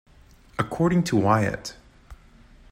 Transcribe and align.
According 0.57 1.03
to 1.03 1.15
Wyatt. 1.17 1.75